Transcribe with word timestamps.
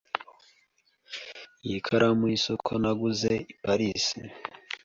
Iyi 1.65 1.79
karamu 1.85 2.23
yisoko 2.31 2.69
naguze 2.81 3.31
i 3.53 3.55
Paris. 3.63 4.05